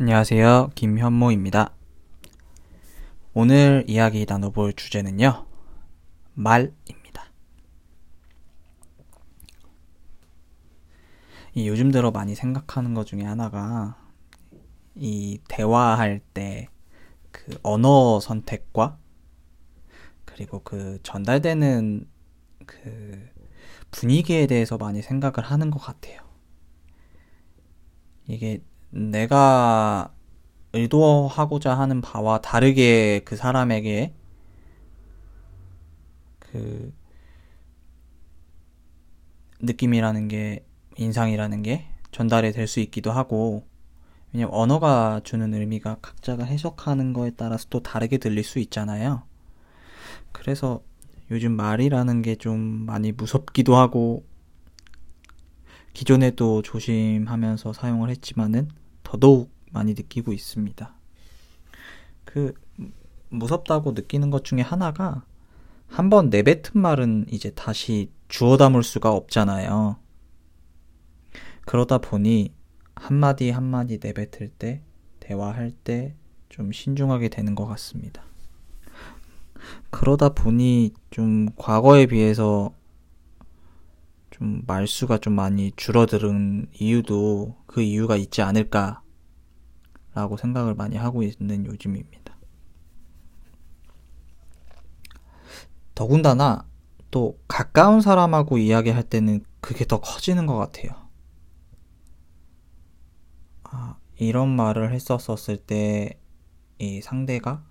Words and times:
안녕하세요. 0.00 0.70
김현모입니다. 0.74 1.74
오늘 3.34 3.84
이야기 3.86 4.24
나눠볼 4.28 4.72
주제는요. 4.74 5.46
말입니다. 6.34 7.24
이 11.54 11.68
요즘 11.68 11.90
들어 11.90 12.10
많이 12.10 12.34
생각하는 12.34 12.94
것 12.94 13.06
중에 13.06 13.22
하나가 13.22 13.96
이 14.94 15.40
대화할 15.48 16.20
때 16.32 16.68
그 17.30 17.58
언어 17.62 18.20
선택과 18.20 18.98
그리고 20.24 20.60
그 20.62 20.98
전달되는 21.02 22.08
그 22.66 23.28
분위기에 23.90 24.46
대해서 24.46 24.76
많이 24.76 25.02
생각을 25.02 25.48
하는 25.48 25.70
것 25.70 25.78
같아요. 25.78 26.20
이게 28.26 28.62
내가 28.90 30.12
의도하고자 30.72 31.78
하는 31.78 32.00
바와 32.00 32.40
다르게 32.40 33.20
그 33.24 33.36
사람에게 33.36 34.14
그 36.38 36.92
느낌이라는 39.60 40.28
게 40.28 40.64
인상이라는 40.96 41.62
게 41.62 41.86
전달이 42.12 42.52
될 42.52 42.66
수 42.66 42.80
있기도 42.80 43.10
하고 43.12 43.66
왜냐면 44.32 44.54
언어가 44.54 45.20
주는 45.24 45.52
의미가 45.54 45.98
각자가 46.02 46.44
해석하는 46.44 47.12
거에 47.12 47.32
따라서 47.36 47.66
또 47.70 47.80
다르게 47.82 48.18
들릴 48.18 48.44
수 48.44 48.58
있잖아요. 48.58 49.22
그래서 50.32 50.82
요즘 51.30 51.52
말이라는 51.52 52.22
게 52.22 52.36
좀 52.36 52.58
많이 52.60 53.12
무섭기도 53.12 53.76
하고 53.76 54.24
기존에도 55.92 56.62
조심하면서 56.62 57.72
사용을 57.72 58.10
했지만은 58.10 58.68
더더욱 59.02 59.50
많이 59.72 59.94
느끼고 59.94 60.32
있습니다. 60.32 60.94
그 62.24 62.54
무섭다고 63.30 63.92
느끼는 63.92 64.30
것 64.30 64.44
중에 64.44 64.60
하나가 64.60 65.24
한 65.88 66.10
번 66.10 66.28
내뱉은 66.30 66.72
말은 66.74 67.26
이제 67.30 67.50
다시 67.50 68.10
주워 68.28 68.56
담을 68.58 68.82
수가 68.82 69.12
없잖아요. 69.12 69.96
그러다 71.64 71.98
보니 71.98 72.52
한마디 72.94 73.50
한마디 73.50 73.98
내뱉을 74.02 74.48
때, 74.58 74.82
대화할 75.20 75.70
때 75.72 76.14
좀 76.48 76.72
신중하게 76.72 77.28
되는 77.28 77.54
것 77.54 77.66
같습니다. 77.66 78.22
그러다 79.90 80.30
보니 80.30 80.92
좀 81.10 81.48
과거에 81.56 82.06
비해서 82.06 82.72
좀 84.38 84.62
말수가 84.66 85.18
좀 85.18 85.34
많이 85.34 85.72
줄어드는 85.76 86.68
이유도 86.78 87.56
그 87.66 87.82
이유가 87.82 88.16
있지 88.16 88.42
않을까라고 88.42 89.02
생각을 90.38 90.74
많이 90.74 90.96
하고 90.96 91.22
있는 91.22 91.66
요즘입니다. 91.66 92.36
더군다나 95.94 96.66
또 97.10 97.38
가까운 97.48 98.00
사람하고 98.00 98.58
이야기할 98.58 99.02
때는 99.02 99.44
그게 99.60 99.84
더 99.84 100.00
커지는 100.00 100.46
것 100.46 100.56
같아요. 100.56 101.08
아, 103.64 103.96
이런 104.16 104.48
말을 104.48 104.92
했었었을 104.92 105.56
때 105.56 106.18
이 106.78 107.00
상대가 107.00 107.64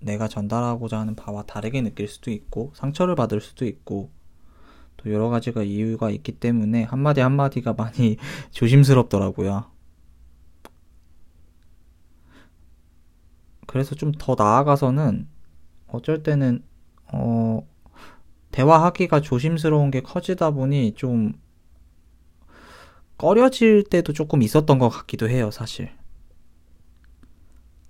내가 0.00 0.26
전달하고자 0.26 0.98
하는 0.98 1.14
바와 1.14 1.44
다르게 1.44 1.80
느낄 1.80 2.08
수도 2.08 2.30
있고 2.30 2.72
상처를 2.74 3.14
받을 3.14 3.40
수도 3.40 3.64
있고 3.64 4.10
또 5.00 5.12
여러 5.12 5.28
가지가 5.30 5.62
이유가 5.64 6.10
있기 6.10 6.32
때문에 6.32 6.84
한마디 6.84 7.20
한마디가 7.20 7.74
많이 7.74 8.16
조심스럽더라고요. 8.52 9.66
그래서 13.66 13.94
좀 13.94 14.12
더 14.18 14.34
나아가서는 14.36 15.26
어쩔 15.88 16.22
때는 16.22 16.62
어 17.12 17.66
대화하기가 18.52 19.20
조심스러운 19.22 19.90
게 19.90 20.00
커지다 20.02 20.52
보니 20.52 20.94
좀 20.96 21.34
꺼려질 23.18 23.84
때도 23.84 24.12
조금 24.12 24.42
있었던 24.42 24.78
것 24.78 24.88
같기도 24.88 25.28
해요, 25.28 25.50
사실. 25.50 25.90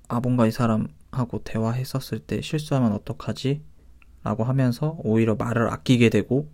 아, 0.08 0.20
뭔가 0.20 0.46
이 0.46 0.50
사람하고 0.50 1.42
대화했었을 1.44 2.18
때 2.20 2.40
실수하면 2.40 2.92
어떡하지? 2.92 3.62
라고 4.24 4.44
하면서 4.44 4.96
오히려 5.04 5.34
말을 5.36 5.70
아끼게 5.70 6.10
되고 6.10 6.50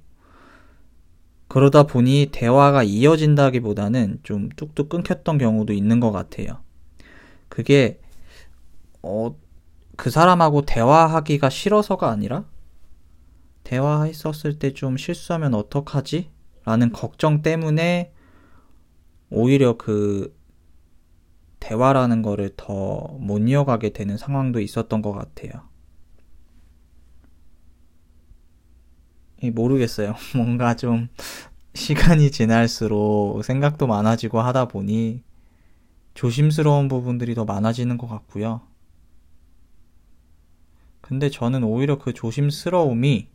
그러다 1.56 1.84
보니 1.84 2.28
대화가 2.32 2.82
이어진다기보다는 2.82 4.18
좀 4.22 4.50
뚝뚝 4.56 4.90
끊겼던 4.90 5.38
경우도 5.38 5.72
있는 5.72 6.00
것 6.00 6.12
같아요. 6.12 6.62
그게, 7.48 7.98
어, 9.02 9.34
그 9.96 10.10
사람하고 10.10 10.66
대화하기가 10.66 11.48
싫어서가 11.48 12.10
아니라, 12.10 12.44
대화했었을 13.64 14.58
때 14.58 14.74
좀 14.74 14.98
실수하면 14.98 15.54
어떡하지? 15.54 16.30
라는 16.66 16.92
걱정 16.92 17.40
때문에 17.40 18.12
오히려 19.30 19.78
그 19.78 20.36
대화라는 21.60 22.20
거를 22.20 22.50
더 22.56 23.16
못 23.18 23.38
이어가게 23.48 23.90
되는 23.94 24.18
상황도 24.18 24.60
있었던 24.60 25.00
것 25.00 25.12
같아요. 25.12 25.68
모르겠어요. 29.50 30.14
뭔가 30.36 30.76
좀 30.76 31.08
시간이 31.74 32.30
지날수록 32.30 33.44
생각도 33.44 33.86
많아지고 33.86 34.40
하다 34.40 34.68
보니 34.68 35.22
조심스러운 36.14 36.88
부분들이 36.88 37.34
더 37.34 37.44
많아지는 37.44 37.98
것 37.98 38.08
같고요. 38.08 38.62
근데 41.00 41.30
저는 41.30 41.62
오히려 41.64 41.98
그 41.98 42.12
조심스러움이 42.12 43.28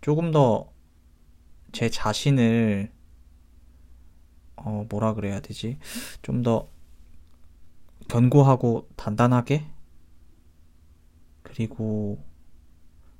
조금 0.00 0.30
더 0.30 0.68
제 1.72 1.88
자신을 1.90 2.90
어 4.56 4.84
뭐라 4.88 5.14
그래야 5.14 5.40
되지? 5.40 5.78
좀 6.22 6.42
더 6.42 6.68
견고하고 8.08 8.88
단단하게 8.96 9.64
그리고 11.42 12.18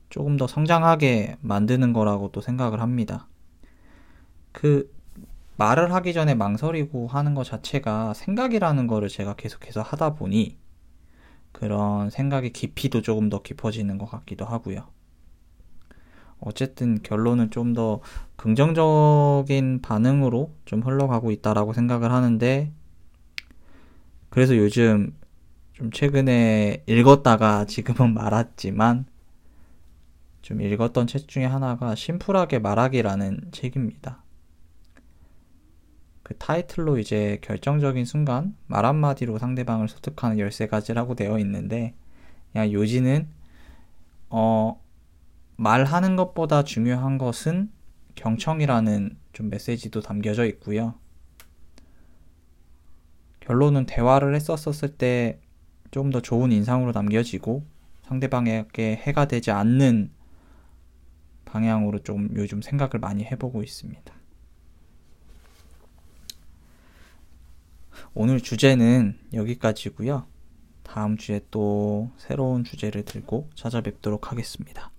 조금 0.08 0.36
더 0.36 0.46
성장하게 0.46 1.36
만드는 1.41 1.92
거라고 1.92 2.30
또 2.32 2.41
생각을 2.41 2.80
합니다. 2.80 3.28
그 4.52 4.92
말을 5.56 5.92
하기 5.92 6.12
전에 6.12 6.34
망설이고 6.34 7.08
하는 7.08 7.34
것 7.34 7.44
자체가 7.44 8.14
생각이라는 8.14 8.86
거를 8.86 9.08
제가 9.08 9.34
계속해서 9.34 9.82
하다 9.82 10.14
보니 10.14 10.56
그런 11.52 12.10
생각의 12.10 12.52
깊이도 12.52 13.02
조금 13.02 13.28
더 13.28 13.42
깊어지는 13.42 13.98
것 13.98 14.06
같기도 14.06 14.44
하고요. 14.44 14.86
어쨌든 16.41 17.02
결론은 17.02 17.50
좀 17.50 17.74
더 17.74 18.00
긍정적인 18.36 19.82
반응으로 19.82 20.54
좀 20.64 20.82
흘러가고 20.82 21.32
있다라고 21.32 21.72
생각을 21.72 22.12
하는데 22.12 22.72
그래서 24.30 24.56
요즘 24.56 25.12
좀 25.72 25.91
최근에 25.91 26.84
읽었다가 26.86 27.64
지금은 27.64 28.14
말았지만 28.14 29.06
좀 30.48 30.62
읽었던 30.62 31.06
책 31.06 31.28
중에 31.28 31.44
하나가 31.44 31.94
심플하게 31.94 32.60
말하기라는 32.60 33.50
책입니다. 33.53 34.22
그 36.22 36.34
타이틀로 36.38 36.97
이제 36.97 37.38
결정적인 37.42 38.06
순간 38.06 38.56
말 38.66 38.86
한마디로 38.86 39.36
상대방을 39.36 39.88
설득하는 39.88 40.38
13가지라고 40.38 41.16
되어 41.16 41.38
있는데 41.41 41.92
그냥 42.50 42.72
요지는 42.72 43.28
어 44.31 44.82
말하는 45.56 46.16
것보다 46.16 46.65
중요한 46.65 47.19
것은 47.19 47.70
경청이라는 48.15 49.19
좀 49.34 49.50
메시지도 49.50 50.00
담겨져 50.00 50.47
있고요. 50.47 50.94
결론은 53.41 53.84
대화를 53.84 54.34
했었을 54.34 54.97
때 54.97 55.41
조금 55.91 56.09
더 56.09 56.22
좋은 56.22 56.53
인상으로 56.53 56.92
남겨지고 56.92 57.66
상대방에게 58.04 58.97
해가 58.97 59.27
되지 59.27 59.50
않는 59.50 60.16
방향으로 61.48 62.00
좀 62.00 62.28
요즘 62.34 62.62
생각을 62.62 63.00
많이 63.00 63.24
해보고 63.24 63.62
있습니다. 63.62 64.15
오늘 68.15 68.41
주제는 68.41 69.18
여기까지고요. 69.33 70.27
다음 70.83 71.16
주에 71.16 71.41
또 71.50 72.10
새로운 72.16 72.65
주제를 72.65 73.04
들고 73.04 73.50
찾아뵙도록 73.54 74.33
하겠습니다. 74.33 74.91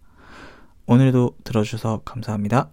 오늘도 0.86 1.38
들어주셔서 1.44 2.02
감사합니다. 2.04 2.72